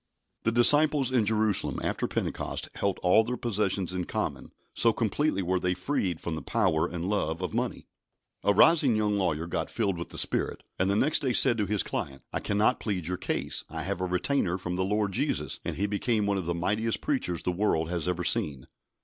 [0.41, 5.59] The disciples in Jerusalem after Pentecost held all their possessions in common, so completely were
[5.59, 7.85] they freed from the power and love of money.
[8.43, 11.67] A rising young lawyer got filled with the Spirit, and the next day said to
[11.67, 13.63] his client: "I cannot plead your case.
[13.69, 17.01] I have a retainer from the Lord Jesus"; and he became one of the mightiest
[17.01, 18.65] preachers the world has ever seen.